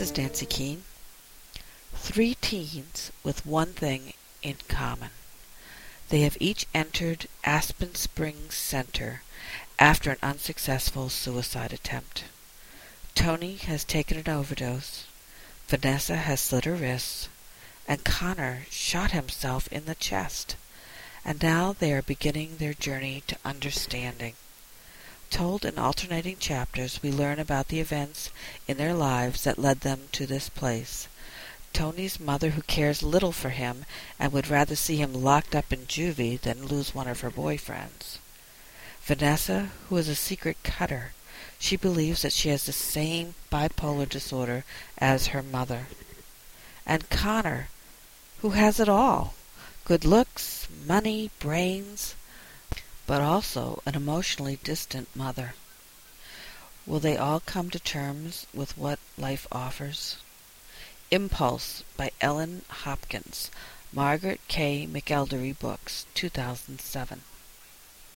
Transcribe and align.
is 0.00 0.16
Nancy 0.16 0.46
Keane. 0.46 0.82
Three 1.94 2.34
teens 2.40 3.12
with 3.22 3.46
one 3.46 3.72
thing 3.72 4.14
in 4.42 4.56
common. 4.66 5.10
They 6.08 6.22
have 6.22 6.36
each 6.40 6.66
entered 6.74 7.28
Aspen 7.44 7.94
Springs 7.94 8.56
Center 8.56 9.22
after 9.78 10.10
an 10.10 10.18
unsuccessful 10.24 11.08
suicide 11.08 11.72
attempt. 11.72 12.24
Tony 13.14 13.54
has 13.54 13.84
taken 13.84 14.18
an 14.18 14.28
overdose, 14.28 15.04
Vanessa 15.68 16.16
has 16.16 16.40
slit 16.40 16.64
her 16.64 16.74
wrists, 16.74 17.28
and 17.86 18.02
Connor 18.02 18.66
shot 18.70 19.12
himself 19.12 19.68
in 19.70 19.84
the 19.84 19.94
chest. 19.94 20.56
And 21.24 21.40
now 21.40 21.76
they 21.78 21.92
are 21.92 22.02
beginning 22.02 22.56
their 22.56 22.74
journey 22.74 23.22
to 23.28 23.36
understanding. 23.44 24.34
Told 25.32 25.64
in 25.64 25.78
alternating 25.78 26.36
chapters, 26.36 27.02
we 27.02 27.10
learn 27.10 27.38
about 27.38 27.68
the 27.68 27.80
events 27.80 28.28
in 28.68 28.76
their 28.76 28.92
lives 28.92 29.44
that 29.44 29.58
led 29.58 29.80
them 29.80 30.08
to 30.12 30.26
this 30.26 30.50
place. 30.50 31.08
Tony's 31.72 32.20
mother, 32.20 32.50
who 32.50 32.60
cares 32.60 33.02
little 33.02 33.32
for 33.32 33.48
him 33.48 33.86
and 34.18 34.30
would 34.30 34.48
rather 34.48 34.76
see 34.76 34.96
him 34.96 35.14
locked 35.14 35.54
up 35.54 35.72
in 35.72 35.86
juvie 35.86 36.36
than 36.36 36.66
lose 36.66 36.94
one 36.94 37.08
of 37.08 37.20
her 37.20 37.30
boyfriends. 37.30 38.18
Vanessa, 39.00 39.70
who 39.88 39.96
is 39.96 40.06
a 40.06 40.14
secret 40.14 40.58
cutter. 40.62 41.14
She 41.58 41.76
believes 41.76 42.20
that 42.20 42.34
she 42.34 42.50
has 42.50 42.66
the 42.66 42.72
same 42.72 43.34
bipolar 43.50 44.06
disorder 44.06 44.64
as 44.98 45.28
her 45.28 45.42
mother. 45.42 45.86
And 46.84 47.08
Connor, 47.08 47.68
who 48.42 48.50
has 48.50 48.78
it 48.78 48.88
all 48.88 49.32
good 49.86 50.04
looks, 50.04 50.68
money, 50.86 51.30
brains, 51.38 52.16
but 53.06 53.20
also 53.20 53.82
an 53.84 53.94
emotionally 53.94 54.56
distant 54.62 55.08
mother. 55.14 55.54
Will 56.86 57.00
they 57.00 57.16
all 57.16 57.40
come 57.40 57.70
to 57.70 57.78
terms 57.78 58.46
with 58.52 58.76
what 58.76 58.98
life 59.16 59.46
offers? 59.52 60.16
Impulse 61.10 61.82
by 61.96 62.10
Ellen 62.20 62.64
Hopkins, 62.68 63.50
Margaret 63.92 64.40
K. 64.48 64.88
McElderry 64.90 65.58
Books, 65.58 66.06
2007. 66.14 67.22